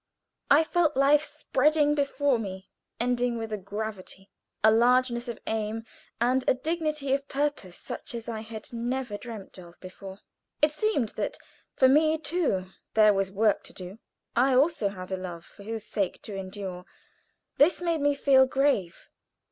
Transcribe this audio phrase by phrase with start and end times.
[0.49, 4.31] I felt life spreading before me, endowed with a gravity,
[4.63, 5.85] a largeness of aim,
[6.19, 10.21] and a dignity of purpose such as I had never dreamed of before.
[10.59, 11.37] It seemed that
[11.75, 13.99] for me, too, there was work to do.
[14.35, 16.83] I also had a love for whose sake to endure.
[17.57, 19.07] This made me feel grave.